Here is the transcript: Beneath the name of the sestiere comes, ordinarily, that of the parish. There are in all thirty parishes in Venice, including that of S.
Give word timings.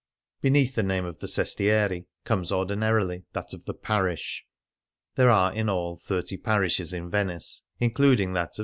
Beneath 0.41 0.73
the 0.73 0.81
name 0.81 1.05
of 1.05 1.19
the 1.19 1.27
sestiere 1.27 2.07
comes, 2.23 2.51
ordinarily, 2.51 3.21
that 3.33 3.53
of 3.53 3.65
the 3.65 3.75
parish. 3.75 4.43
There 5.13 5.29
are 5.29 5.53
in 5.53 5.69
all 5.69 5.95
thirty 5.95 6.37
parishes 6.37 6.91
in 6.91 7.11
Venice, 7.11 7.61
including 7.79 8.33
that 8.33 8.53
of 8.57 8.59
S. 8.59 8.59